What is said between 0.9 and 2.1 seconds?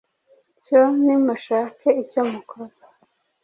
nimushake